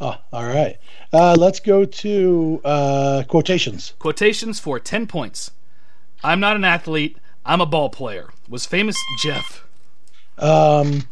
Oh, 0.00 0.16
all 0.32 0.46
right. 0.46 0.78
Uh, 1.12 1.36
let's 1.38 1.60
go 1.60 1.84
to 1.84 2.60
uh, 2.64 3.22
quotations. 3.28 3.94
Quotations 4.00 4.58
for 4.58 4.80
10 4.80 5.06
points. 5.06 5.52
I'm 6.24 6.40
not 6.40 6.56
an 6.56 6.64
athlete. 6.64 7.16
I'm 7.44 7.60
a 7.60 7.66
ball 7.66 7.90
player. 7.90 8.30
Was 8.48 8.66
famous 8.66 8.96
Jeff. 9.22 9.64
Um, 10.38 11.04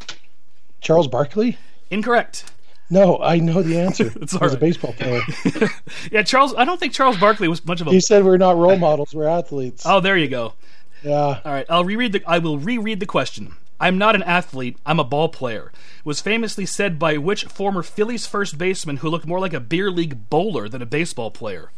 Charles 0.81 1.09
Barkley. 1.09 1.59
Incorrect. 1.91 2.51
No, 2.89 3.19
I 3.23 3.39
know 3.39 3.63
the 3.63 3.79
answer. 3.79 4.13
It's 4.21 4.33
He 4.33 4.39
all 4.39 4.45
was 4.45 4.55
a 4.55 4.59
baseball 4.59 4.93
player. 4.95 5.23
Yeah, 6.11 6.23
Charles. 6.23 6.55
I 6.57 6.65
don't 6.65 6.81
think 6.81 6.93
Charles 6.93 7.19
Barkley 7.19 7.49
was 7.49 7.65
much 7.65 7.81
of 7.81 7.87
a. 7.87 7.91
he 7.91 8.01
said 8.01 8.25
we're 8.25 8.37
not 8.37 8.57
role 8.57 8.77
models; 8.77 9.15
we're 9.15 9.29
athletes. 9.29 9.83
Oh, 9.87 10.01
there 10.01 10.17
you 10.17 10.29
go. 10.29 10.55
Yeah. 11.03 11.41
All 11.45 11.53
right, 11.53 11.67
I'll 11.71 11.85
reread 11.85 12.13
the. 12.13 12.23
I 12.27 12.39
will 12.39 12.59
reread 12.59 13.01
the 13.01 13.07
question. 13.07 13.55
I'm 13.79 13.97
not 13.97 14.15
an 14.15 14.23
athlete. 14.25 14.77
I'm 14.85 15.01
a 15.01 15.05
ball 15.05 15.29
player. 15.31 15.73
Was 16.05 16.21
famously 16.21 16.67
said 16.67 16.99
by 16.99 17.17
which 17.17 17.45
former 17.45 17.83
Phillies 17.83 18.27
first 18.27 18.59
baseman 18.59 18.99
who 18.99 19.09
looked 19.09 19.27
more 19.27 19.41
like 19.41 19.55
a 19.55 19.61
beer 19.61 19.91
league 19.91 20.29
bowler 20.29 20.69
than 20.69 20.83
a 20.83 20.87
baseball 20.87 21.31
player? 21.31 21.71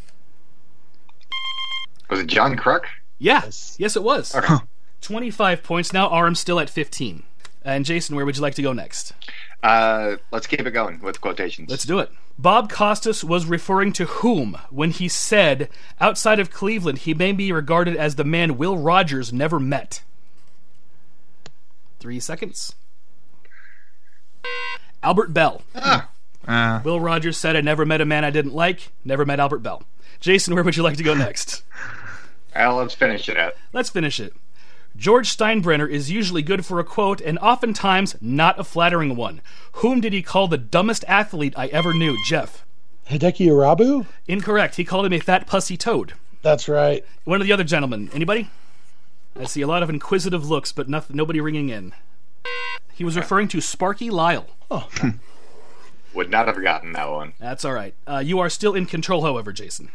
Was 2.11 2.21
it 2.21 2.27
John 2.27 2.57
Kruk? 2.57 2.83
Yeah. 3.19 3.43
Yes. 3.45 3.77
Yes, 3.79 3.95
it 3.95 4.03
was. 4.03 4.35
25 5.01 5.63
points 5.63 5.93
now. 5.93 6.13
Aram 6.13 6.35
still 6.35 6.59
at 6.59 6.69
15. 6.69 7.23
And 7.65 7.85
Jason, 7.85 8.17
where 8.17 8.25
would 8.25 8.37
you 8.37 8.43
like 8.43 8.55
to 8.57 8.63
go 8.63 8.73
next? 8.73 9.13
Uh, 9.63 10.17
let's 10.33 10.47
keep 10.47 10.61
it 10.61 10.71
going 10.73 11.01
with 11.01 11.21
quotations. 11.21 11.71
Let's 11.71 11.85
do 11.85 12.01
it. 12.01 12.11
Bob 12.39 12.71
Costas 12.71 13.23
was 13.23 13.47
referring 13.47 13.93
to 13.93 14.05
whom 14.07 14.59
when 14.71 14.91
he 14.91 15.07
said, 15.07 15.69
outside 16.01 16.41
of 16.41 16.51
Cleveland, 16.51 16.99
he 16.99 17.15
may 17.15 17.33
be 17.33 17.53
regarded 17.53 17.97
as 17.97 18.17
the 18.17 18.25
man 18.25 18.57
Will 18.57 18.77
Rogers 18.77 19.33
never 19.33 19.61
met? 19.61 20.03
Three 22.01 22.19
seconds. 22.19 22.75
Albert 25.03 25.33
Belle. 25.33 25.63
Ah. 25.75 26.09
Uh, 26.47 26.81
Will 26.83 27.01
Rogers 27.01 27.37
said, 27.37 27.55
I 27.55 27.61
never 27.61 27.87
met 27.87 28.01
a 28.01 28.05
man 28.05 28.25
I 28.25 28.31
didn't 28.31 28.55
like, 28.55 28.91
never 29.05 29.25
met 29.25 29.39
Albert 29.39 29.61
Belle. 29.61 29.85
Jason, 30.19 30.55
where 30.55 30.65
would 30.65 30.77
you 30.77 30.83
like 30.83 30.97
to 30.97 31.05
go 31.05 31.15
next? 31.15 31.63
Well, 32.55 32.77
let's 32.79 32.95
finish 32.95 33.29
it 33.29 33.37
up. 33.37 33.55
Let's 33.73 33.91
finish 33.91 34.19
it. 34.19 34.35
George 34.97 35.35
Steinbrenner 35.35 35.89
is 35.89 36.11
usually 36.11 36.43
good 36.43 36.67
for 36.67 36.79
a 36.79 36.85
quote 36.85 37.21
and 37.21 37.39
oftentimes 37.39 38.17
not 38.21 38.59
a 38.59 38.65
flattering 38.65 39.17
one. 39.17 39.41
Whom 39.73 40.01
did 40.01 40.13
he 40.13 40.23
call 40.23 40.49
the 40.49 40.59
dumbest 40.59 41.05
athlete 41.09 41.55
I 41.57 41.67
ever 41.69 41.95
knew? 41.95 42.17
Jeff. 42.27 42.65
Hideki 43.09 43.47
Irabu. 43.47 44.07
Incorrect. 44.27 44.77
He 44.77 44.85
called 44.85 45.07
him 45.07 45.13
a 45.13 45.19
fat 45.19 45.47
pussy 45.47 45.77
toad. 45.77 46.13
That's 46.43 46.69
right. 46.69 47.05
One 47.25 47.41
of 47.41 47.47
the 47.47 47.53
other 47.53 47.65
gentlemen. 47.65 48.11
Anybody? 48.13 48.51
I 49.39 49.45
see 49.45 49.63
a 49.63 49.67
lot 49.67 49.83
of 49.83 49.89
inquisitive 49.89 50.49
looks, 50.49 50.73
but 50.73 50.89
nothing, 50.89 51.17
nobody 51.17 51.41
ringing 51.41 51.71
in. 51.71 51.95
He 52.93 53.05
was 53.05 53.17
referring 53.17 53.49
to 53.49 53.61
Sparky 53.61 54.11
Lyle. 54.11 54.47
Oh. 54.71 54.89
Would 56.15 56.31
not 56.31 56.47
have 56.47 56.63
gotten 56.63 56.93
that 56.93 57.11
one. 57.11 57.33
That's 57.39 57.65
all 57.65 57.73
right. 57.73 57.95
Uh, 58.07 58.23
you 58.25 58.39
are 58.39 58.51
still 58.51 58.75
in 58.75 58.85
control, 58.85 59.23
however, 59.23 59.53
Jason. 59.53 59.89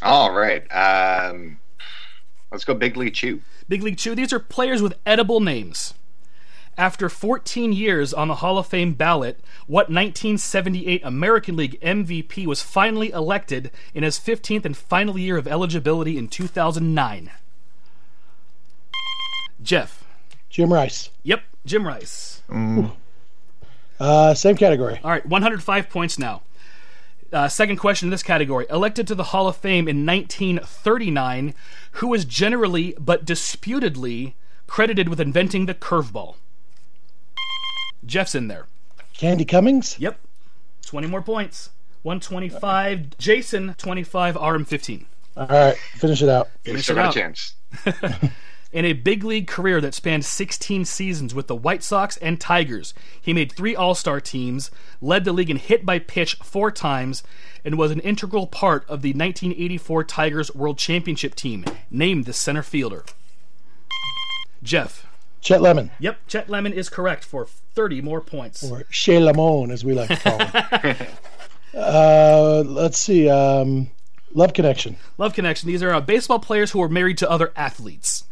All 0.00 0.32
right. 0.32 0.62
Um, 0.70 1.58
let's 2.50 2.64
go 2.64 2.74
Big 2.74 2.96
League 2.96 3.14
Chew. 3.14 3.40
Big 3.68 3.82
League 3.82 3.98
Chew, 3.98 4.14
these 4.14 4.32
are 4.32 4.40
players 4.40 4.82
with 4.82 4.98
edible 5.06 5.40
names. 5.40 5.94
After 6.76 7.08
14 7.08 7.72
years 7.72 8.14
on 8.14 8.28
the 8.28 8.36
Hall 8.36 8.56
of 8.56 8.68
Fame 8.68 8.94
ballot, 8.94 9.40
what 9.66 9.88
1978 9.88 11.00
American 11.04 11.56
League 11.56 11.80
MVP 11.80 12.46
was 12.46 12.62
finally 12.62 13.10
elected 13.10 13.72
in 13.94 14.04
his 14.04 14.16
15th 14.18 14.64
and 14.64 14.76
final 14.76 15.18
year 15.18 15.36
of 15.36 15.48
eligibility 15.48 16.16
in 16.16 16.28
2009? 16.28 17.30
Jeff. 19.60 20.04
Jim 20.48 20.72
Rice. 20.72 21.10
Yep, 21.24 21.42
Jim 21.66 21.84
Rice. 21.84 22.42
Uh, 23.98 24.34
same 24.34 24.56
category. 24.56 25.00
All 25.02 25.10
right, 25.10 25.26
105 25.26 25.90
points 25.90 26.16
now. 26.16 26.42
Uh, 27.32 27.48
second 27.48 27.76
question 27.76 28.06
in 28.06 28.10
this 28.10 28.22
category. 28.22 28.66
Elected 28.70 29.06
to 29.06 29.14
the 29.14 29.24
Hall 29.24 29.48
of 29.48 29.56
Fame 29.56 29.86
in 29.88 30.06
1939, 30.06 31.54
who 31.92 32.08
was 32.08 32.24
generally 32.24 32.94
but 32.98 33.24
disputedly 33.24 34.34
credited 34.66 35.08
with 35.08 35.20
inventing 35.20 35.66
the 35.66 35.74
curveball? 35.74 36.36
Jeff's 38.06 38.34
in 38.34 38.48
there. 38.48 38.66
Candy 39.12 39.44
Cummings. 39.44 39.98
Yep. 39.98 40.18
20 40.86 41.06
more 41.08 41.20
points. 41.22 41.70
125. 42.02 43.18
Jason, 43.18 43.74
25. 43.76 44.36
Aram, 44.36 44.64
15. 44.64 45.06
All 45.36 45.46
right, 45.46 45.76
finish 45.76 46.22
it 46.22 46.28
out. 46.28 46.48
We 46.64 46.70
Finish 46.72 46.84
still 46.84 46.96
it 46.96 47.00
got 47.00 47.06
out. 47.08 47.16
a 47.16 47.20
chance. 47.20 47.54
In 48.70 48.84
a 48.84 48.92
big 48.92 49.24
league 49.24 49.46
career 49.46 49.80
that 49.80 49.94
spanned 49.94 50.26
16 50.26 50.84
seasons 50.84 51.34
with 51.34 51.46
the 51.46 51.56
White 51.56 51.82
Sox 51.82 52.18
and 52.18 52.38
Tigers, 52.38 52.92
he 53.18 53.32
made 53.32 53.50
three 53.50 53.74
All 53.74 53.94
Star 53.94 54.20
teams, 54.20 54.70
led 55.00 55.24
the 55.24 55.32
league 55.32 55.48
in 55.48 55.56
hit 55.56 55.86
by 55.86 55.98
pitch 55.98 56.34
four 56.42 56.70
times, 56.70 57.22
and 57.64 57.78
was 57.78 57.90
an 57.90 58.00
integral 58.00 58.46
part 58.46 58.82
of 58.82 59.00
the 59.00 59.10
1984 59.10 60.04
Tigers 60.04 60.54
World 60.54 60.76
Championship 60.76 61.34
team. 61.34 61.64
Named 61.90 62.26
the 62.26 62.34
center 62.34 62.62
fielder. 62.62 63.04
Jeff. 64.62 65.06
Chet 65.40 65.62
Lemon, 65.62 65.92
Yep, 66.00 66.18
Chet 66.26 66.50
Lemon 66.50 66.72
is 66.72 66.88
correct 66.88 67.24
for 67.24 67.46
30 67.46 68.02
more 68.02 68.20
points. 68.20 68.68
or 68.68 68.84
Chez 68.90 69.20
Lemon, 69.20 69.70
as 69.70 69.84
we 69.84 69.94
like 69.94 70.08
to 70.08 70.16
call 70.16 70.38
him. 70.38 71.06
uh, 71.74 72.64
let's 72.66 72.98
see. 72.98 73.30
Um, 73.30 73.88
Love 74.34 74.52
Connection. 74.52 74.96
Love 75.16 75.32
Connection. 75.32 75.68
These 75.68 75.82
are 75.82 75.94
uh, 75.94 76.00
baseball 76.00 76.40
players 76.40 76.72
who 76.72 76.82
are 76.82 76.88
married 76.88 77.18
to 77.18 77.30
other 77.30 77.52
athletes. 77.56 78.24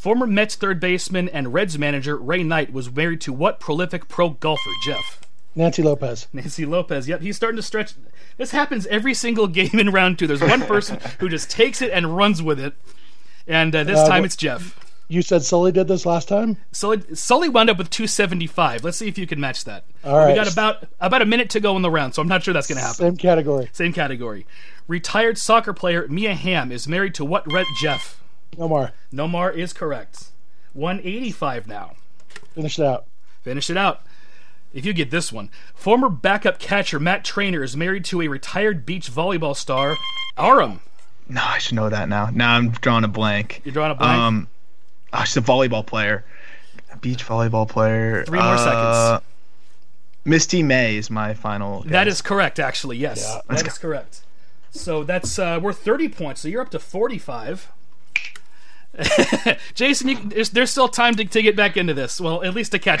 Former 0.00 0.26
Mets 0.26 0.54
third 0.54 0.80
baseman 0.80 1.28
and 1.28 1.52
Reds 1.52 1.78
manager 1.78 2.16
Ray 2.16 2.42
Knight 2.42 2.72
was 2.72 2.90
married 2.90 3.20
to 3.20 3.34
what 3.34 3.60
prolific 3.60 4.08
pro 4.08 4.30
golfer, 4.30 4.70
Jeff? 4.82 5.20
Nancy 5.54 5.82
Lopez. 5.82 6.26
Nancy 6.32 6.64
Lopez. 6.64 7.06
Yep, 7.06 7.20
he's 7.20 7.36
starting 7.36 7.56
to 7.56 7.62
stretch. 7.62 7.92
This 8.38 8.52
happens 8.52 8.86
every 8.86 9.12
single 9.12 9.46
game 9.46 9.78
in 9.78 9.90
round 9.90 10.18
two. 10.18 10.26
There's 10.26 10.40
one 10.40 10.62
person 10.62 10.98
who 11.18 11.28
just 11.28 11.50
takes 11.50 11.82
it 11.82 11.90
and 11.92 12.16
runs 12.16 12.42
with 12.42 12.58
it. 12.58 12.72
And 13.46 13.76
uh, 13.76 13.84
this 13.84 13.98
Uh, 13.98 14.08
time 14.08 14.24
it's 14.24 14.36
Jeff. 14.36 14.74
You 15.08 15.20
said 15.20 15.42
Sully 15.42 15.70
did 15.70 15.86
this 15.86 16.06
last 16.06 16.28
time. 16.28 16.56
Sully, 16.72 17.02
Sully 17.14 17.50
wound 17.50 17.68
up 17.68 17.76
with 17.76 17.90
275. 17.90 18.82
Let's 18.84 18.96
see 18.96 19.08
if 19.08 19.18
you 19.18 19.26
can 19.26 19.38
match 19.38 19.64
that. 19.66 19.84
All 20.02 20.16
right. 20.16 20.28
We 20.28 20.34
got 20.34 20.50
about 20.50 20.86
about 20.98 21.20
a 21.20 21.26
minute 21.26 21.50
to 21.50 21.60
go 21.60 21.76
in 21.76 21.82
the 21.82 21.90
round, 21.90 22.14
so 22.14 22.22
I'm 22.22 22.28
not 22.28 22.42
sure 22.42 22.54
that's 22.54 22.68
going 22.68 22.76
to 22.78 22.82
happen. 22.82 22.94
Same 23.04 23.16
category. 23.18 23.68
Same 23.72 23.92
category. 23.92 24.46
Retired 24.88 25.36
soccer 25.36 25.74
player 25.74 26.08
Mia 26.08 26.34
Hamm 26.34 26.72
is 26.72 26.88
married 26.88 27.14
to 27.16 27.24
what 27.26 27.44
red 27.52 27.66
Jeff? 27.82 28.18
No 28.58 28.68
more. 28.68 28.92
Nomar 29.12 29.54
is 29.54 29.72
correct. 29.72 30.26
185 30.74 31.66
now. 31.66 31.92
Finish 32.54 32.78
it 32.78 32.84
out. 32.84 33.06
Finish 33.42 33.70
it 33.70 33.76
out. 33.76 34.02
If 34.72 34.84
you 34.86 34.92
get 34.92 35.10
this 35.10 35.32
one, 35.32 35.50
former 35.74 36.08
backup 36.08 36.58
catcher 36.58 37.00
Matt 37.00 37.24
Treanor 37.24 37.64
is 37.64 37.76
married 37.76 38.04
to 38.06 38.22
a 38.22 38.28
retired 38.28 38.86
beach 38.86 39.10
volleyball 39.10 39.56
star, 39.56 39.96
Aram. 40.38 40.80
No, 41.28 41.42
I 41.44 41.58
should 41.58 41.74
know 41.74 41.88
that 41.88 42.08
now. 42.08 42.30
Now 42.32 42.54
I'm 42.56 42.70
drawing 42.70 43.04
a 43.04 43.08
blank. 43.08 43.62
You're 43.64 43.72
drawing 43.72 43.92
a 43.92 43.94
blank. 43.96 44.18
Um, 44.20 44.48
oh, 45.12 45.24
she's 45.24 45.36
a 45.36 45.40
volleyball 45.40 45.84
player, 45.84 46.24
a 46.92 46.96
beach 46.98 47.24
volleyball 47.26 47.68
player. 47.68 48.24
Three 48.24 48.38
more 48.38 48.54
Uh, 48.54 48.58
seconds. 49.18 49.26
Misty 50.24 50.62
May 50.62 50.96
is 50.96 51.10
my 51.10 51.34
final. 51.34 51.82
That 51.84 52.04
guess. 52.04 52.14
is 52.14 52.22
correct, 52.22 52.58
actually. 52.60 52.98
Yes, 52.98 53.24
Yeah. 53.26 53.40
that 53.56 53.66
is 53.66 53.78
correct. 53.78 54.20
So 54.70 55.02
that's 55.02 55.36
uh, 55.38 55.58
we're 55.60 55.72
30 55.72 56.08
points. 56.10 56.42
So 56.42 56.48
you're 56.48 56.62
up 56.62 56.70
to 56.70 56.78
45. 56.78 57.72
Jason, 59.74 60.08
you, 60.08 60.16
there's, 60.24 60.50
there's 60.50 60.70
still 60.70 60.88
time 60.88 61.14
to, 61.16 61.24
to 61.24 61.42
get 61.42 61.56
back 61.56 61.76
into 61.76 61.94
this. 61.94 62.20
Well, 62.20 62.42
at 62.42 62.54
least 62.54 62.72
to 62.72 62.78
catch, 62.78 63.00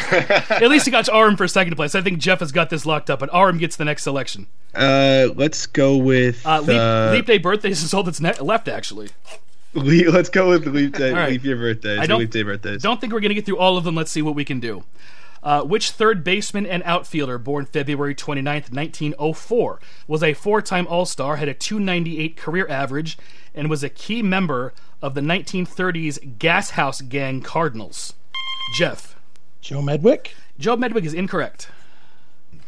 at 0.50 0.68
least 0.68 0.84
to 0.86 0.90
catch 0.90 1.08
Aram 1.12 1.36
for 1.36 1.46
second 1.46 1.76
place. 1.76 1.94
I 1.94 2.00
think 2.00 2.18
Jeff 2.18 2.40
has 2.40 2.52
got 2.52 2.70
this 2.70 2.86
locked 2.86 3.10
up, 3.10 3.20
but 3.20 3.28
Aram 3.34 3.58
gets 3.58 3.76
the 3.76 3.84
next 3.84 4.04
selection. 4.04 4.46
Uh, 4.74 5.28
let's 5.34 5.66
go 5.66 5.96
with 5.96 6.44
Uh, 6.46 6.60
leap, 6.60 6.78
uh, 6.78 7.10
leap 7.12 7.26
day 7.26 7.38
birthdays 7.38 7.82
is 7.82 7.92
all 7.92 8.02
that's 8.02 8.20
ne- 8.20 8.32
left, 8.40 8.68
actually. 8.68 9.08
leap- 9.74 10.08
let's 10.08 10.28
go 10.30 10.48
with 10.50 10.66
leap 10.66 10.96
day. 10.96 11.12
right. 11.12 11.30
Leap 11.30 11.44
year 11.44 11.56
birthdays. 11.56 11.98
I 11.98 12.06
don't- 12.06 12.20
leap 12.20 12.30
day 12.30 12.42
birthdays. 12.42 12.82
Don't 12.82 13.00
think 13.00 13.12
we're 13.12 13.20
going 13.20 13.30
to 13.30 13.34
get 13.34 13.44
through 13.46 13.58
all 13.58 13.76
of 13.76 13.84
them. 13.84 13.94
Let's 13.94 14.10
see 14.10 14.22
what 14.22 14.34
we 14.34 14.44
can 14.44 14.60
do. 14.60 14.84
Uh, 15.42 15.62
which 15.62 15.92
third 15.92 16.22
baseman 16.22 16.66
and 16.66 16.82
outfielder, 16.82 17.38
born 17.38 17.64
February 17.64 18.14
29th, 18.14 18.70
1904, 18.70 19.80
was 20.06 20.22
a 20.22 20.34
four 20.34 20.60
time 20.60 20.86
All 20.86 21.06
Star, 21.06 21.36
had 21.36 21.48
a 21.48 21.54
298 21.54 22.36
career 22.36 22.66
average, 22.68 23.16
and 23.54 23.70
was 23.70 23.82
a 23.82 23.88
key 23.88 24.22
member 24.22 24.74
of 25.02 25.14
the 25.14 25.20
1930s 25.20 26.38
Gas 26.38 26.70
House 26.70 27.00
Gang 27.00 27.40
Cardinals? 27.40 28.14
Jeff. 28.76 29.16
Joe 29.60 29.80
Medwick. 29.80 30.28
Joe 30.58 30.76
Medwick 30.76 31.04
is 31.04 31.14
incorrect. 31.14 31.68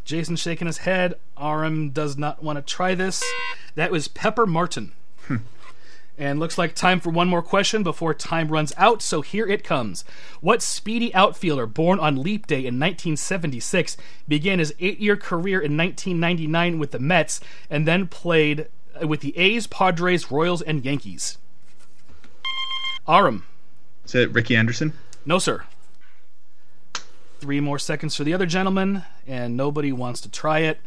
Jason 0.05 0.37
shaking 0.37 0.67
his 0.67 0.79
head. 0.79 1.15
Aram 1.39 1.91
does 1.91 2.17
not 2.17 2.43
want 2.43 2.57
to 2.57 2.63
try 2.63 2.95
this. 2.95 3.23
That 3.75 3.91
was 3.91 4.09
Pepper 4.09 4.47
Martin. 4.47 4.93
And 6.19 6.39
looks 6.39 6.59
like 6.59 6.75
time 6.75 7.01
for 7.01 7.11
one 7.11 7.29
more 7.29 7.43
question 7.43 7.83
before 7.83 8.13
time 8.13 8.49
runs 8.49 8.73
out, 8.77 9.01
so 9.01 9.23
here 9.23 9.47
it 9.47 9.65
comes. 9.65 10.05
What 10.41 10.61
speedy 10.61 11.13
outfielder 11.15 11.67
born 11.67 11.99
on 11.99 12.23
Leap 12.23 12.47
Day 12.47 12.59
in 12.59 12.79
1976 12.79 13.97
began 14.29 14.59
his 14.59 14.75
eight 14.79 15.01
year 15.01 15.17
career 15.17 15.59
in 15.59 15.77
1999 15.77 16.79
with 16.79 16.91
the 16.91 16.99
Mets 16.99 17.41
and 17.71 17.89
then 17.89 18.07
played 18.07 18.69
uh, 19.03 19.07
with 19.09 19.21
the 19.21 19.37
A's, 19.39 19.67
Padres, 19.67 20.31
Royals, 20.31 20.61
and 20.61 20.85
Yankees? 20.85 21.39
Aram. 23.09 23.45
Is 24.05 24.15
it 24.15 24.33
Ricky 24.33 24.57
Anderson? 24.57 24.93
No, 25.25 25.39
sir. 25.39 25.65
Three 27.41 27.61
more 27.61 27.79
seconds 27.79 28.15
for 28.15 28.25
the 28.25 28.35
other 28.35 28.47
gentleman, 28.47 29.05
and 29.27 29.57
nobody 29.57 29.93
wants 29.93 30.21
to 30.21 30.31
try 30.31 30.61
it. 30.61 30.81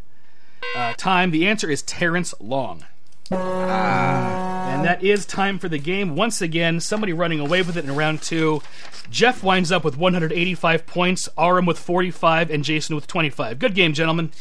Uh, 0.75 0.93
time. 0.93 1.31
The 1.31 1.47
answer 1.47 1.69
is 1.69 1.81
Terrence 1.81 2.33
Long. 2.39 2.85
And 3.31 4.85
that 4.85 5.03
is 5.03 5.25
time 5.25 5.59
for 5.59 5.67
the 5.67 5.77
game. 5.77 6.15
Once 6.15 6.41
again, 6.41 6.79
somebody 6.79 7.13
running 7.13 7.39
away 7.39 7.61
with 7.61 7.77
it 7.77 7.85
in 7.85 7.95
round 7.95 8.21
two. 8.21 8.61
Jeff 9.09 9.43
winds 9.43 9.71
up 9.71 9.83
with 9.83 9.97
185 9.97 10.85
points, 10.85 11.29
Aram 11.37 11.65
with 11.65 11.79
45, 11.79 12.49
and 12.51 12.63
Jason 12.63 12.95
with 12.95 13.07
25. 13.07 13.59
Good 13.59 13.75
game, 13.75 13.93
gentlemen. 13.93 14.31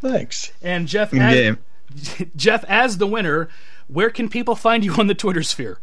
Thanks. 0.00 0.52
And 0.62 0.86
Jeff, 0.86 1.10
Good 1.10 1.20
as, 1.20 1.34
game. 1.34 1.58
Jeff, 2.36 2.64
as 2.64 2.98
the 2.98 3.06
winner, 3.06 3.48
where 3.88 4.10
can 4.10 4.28
people 4.28 4.54
find 4.54 4.84
you 4.84 4.94
on 4.94 5.06
the 5.06 5.14
Twitter 5.14 5.42
sphere? 5.42 5.78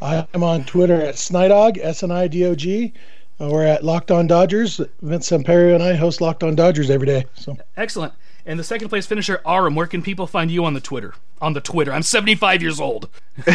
I'm 0.00 0.42
on 0.42 0.64
Twitter 0.64 1.00
at 1.00 1.16
Snidog, 1.16 1.78
S 1.80 2.02
N 2.02 2.10
I 2.10 2.28
D 2.28 2.44
O 2.46 2.54
G. 2.54 2.92
Uh, 3.40 3.48
We're 3.50 3.64
at 3.64 3.84
Locked 3.84 4.10
On 4.10 4.26
Dodgers. 4.26 4.80
Vince 5.02 5.30
Samperio 5.30 5.74
and 5.74 5.82
I 5.82 5.94
host 5.94 6.20
Locked 6.20 6.42
On 6.42 6.54
Dodgers 6.54 6.90
every 6.90 7.06
day. 7.06 7.26
So 7.34 7.56
Excellent. 7.76 8.12
And 8.46 8.58
the 8.58 8.64
second 8.64 8.88
place 8.88 9.04
finisher, 9.06 9.42
Aram, 9.46 9.74
where 9.74 9.86
can 9.86 10.00
people 10.00 10.26
find 10.26 10.50
you 10.50 10.64
on 10.64 10.72
the 10.72 10.80
Twitter? 10.80 11.14
On 11.42 11.52
the 11.52 11.60
Twitter. 11.60 11.92
I'm 11.92 12.02
75 12.02 12.62
years 12.62 12.80
old. 12.80 13.08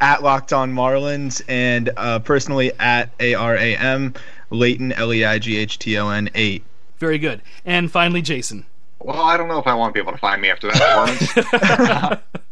at 0.00 0.22
Locked 0.22 0.52
On 0.52 0.72
Marlins 0.72 1.42
and 1.48 1.90
uh, 1.96 2.20
personally 2.20 2.72
at 2.78 3.10
A 3.18 3.34
R 3.34 3.56
A 3.56 3.76
M 3.76 4.14
Leighton 4.50 4.92
L 4.92 5.12
E 5.12 5.24
I 5.24 5.38
G 5.38 5.56
H 5.56 5.78
T 5.78 5.98
O 5.98 6.08
N 6.10 6.30
eight. 6.34 6.62
Very 6.98 7.18
good. 7.18 7.42
And 7.64 7.90
finally, 7.90 8.22
Jason. 8.22 8.64
Well, 9.00 9.20
I 9.20 9.36
don't 9.36 9.48
know 9.48 9.58
if 9.58 9.66
I 9.66 9.74
want 9.74 9.94
people 9.94 10.12
to 10.12 10.18
find 10.18 10.40
me 10.40 10.48
after 10.48 10.70
that 10.70 11.38
performance. 11.42 12.40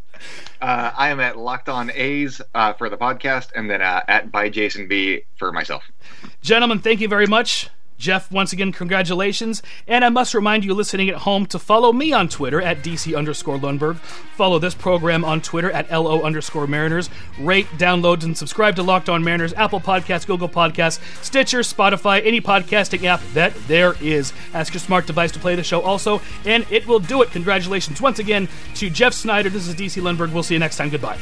uh, 0.63 0.93
I 0.97 1.09
am 1.09 1.19
at 1.19 1.37
Locked 1.37 1.67
On 1.67 1.91
A's 1.93 2.41
uh, 2.55 2.71
for 2.73 2.89
the 2.89 2.95
podcast, 2.95 3.49
and 3.53 3.69
then 3.69 3.81
uh, 3.81 4.01
at 4.07 4.31
by 4.31 4.49
Jason 4.49 4.87
B 4.87 5.23
for 5.35 5.51
myself. 5.51 5.83
Gentlemen, 6.41 6.79
thank 6.79 7.01
you 7.01 7.09
very 7.09 7.27
much. 7.27 7.69
Jeff, 7.97 8.31
once 8.31 8.53
again, 8.53 8.71
congratulations. 8.71 9.61
And 9.87 10.03
I 10.03 10.09
must 10.09 10.33
remind 10.33 10.65
you 10.65 10.73
listening 10.73 11.09
at 11.09 11.15
home 11.15 11.45
to 11.47 11.59
follow 11.59 11.93
me 11.93 12.13
on 12.13 12.27
Twitter 12.27 12.61
at 12.61 12.83
DC 12.83 13.15
underscore 13.17 13.57
Lundberg. 13.57 13.97
Follow 13.97 14.59
this 14.59 14.75
program 14.75 15.23
on 15.23 15.41
Twitter 15.41 15.71
at 15.71 15.91
LO 15.91 16.21
underscore 16.21 16.67
Mariners. 16.67 17.09
Rate, 17.39 17.67
download, 17.77 18.23
and 18.23 18.37
subscribe 18.37 18.75
to 18.75 18.83
Locked 18.83 19.09
On 19.09 19.23
Mariners, 19.23 19.53
Apple 19.53 19.79
Podcasts, 19.79 20.27
Google 20.27 20.49
Podcasts, 20.49 20.99
Stitcher, 21.23 21.59
Spotify, 21.59 22.25
any 22.25 22.41
podcasting 22.41 23.03
app 23.05 23.21
that 23.33 23.53
there 23.67 23.95
is. 24.01 24.33
Ask 24.53 24.73
your 24.73 24.81
smart 24.81 25.07
device 25.07 25.31
to 25.31 25.39
play 25.39 25.55
the 25.55 25.63
show 25.63 25.81
also, 25.81 26.21
and 26.45 26.65
it 26.69 26.85
will 26.87 26.99
do 26.99 27.21
it. 27.21 27.31
Congratulations 27.31 28.01
once 28.01 28.19
again 28.19 28.47
to 28.75 28.89
Jeff 28.89 29.13
Snider. 29.13 29.49
This 29.49 29.67
is 29.67 29.75
DC 29.75 30.01
Lundberg. 30.01 30.33
We'll 30.33 30.43
see 30.43 30.55
you 30.55 30.59
next 30.59 30.77
time. 30.77 30.89
Goodbye. 30.89 31.19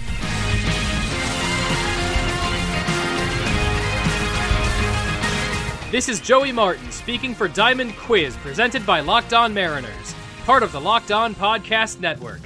This 5.91 6.07
is 6.07 6.21
Joey 6.21 6.53
Martin 6.53 6.89
speaking 6.89 7.35
for 7.35 7.49
Diamond 7.49 7.97
Quiz, 7.97 8.37
presented 8.37 8.85
by 8.85 9.01
Locked 9.01 9.33
On 9.33 9.53
Mariners, 9.53 10.15
part 10.45 10.63
of 10.63 10.71
the 10.71 10.79
Locked 10.79 11.11
On 11.11 11.35
Podcast 11.35 11.99
Network. 11.99 12.39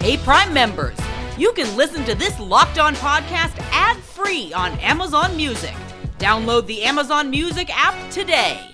Hey, 0.00 0.18
Prime 0.18 0.52
members, 0.52 0.98
you 1.38 1.52
can 1.52 1.74
listen 1.74 2.04
to 2.04 2.14
this 2.14 2.38
Locked 2.38 2.78
On 2.78 2.94
podcast 2.96 3.58
ad 3.72 3.96
free 3.96 4.52
on 4.52 4.72
Amazon 4.80 5.34
Music. 5.38 5.72
Download 6.18 6.66
the 6.66 6.82
Amazon 6.82 7.30
Music 7.30 7.70
app 7.74 8.10
today. 8.10 8.73